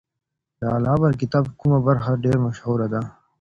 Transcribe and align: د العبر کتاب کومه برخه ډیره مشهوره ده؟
د 0.59 0.61
العبر 0.77 1.11
کتاب 1.21 1.45
کومه 1.59 1.79
برخه 1.87 2.11
ډیره 2.23 2.39
مشهوره 2.47 2.87
ده؟ 2.93 3.01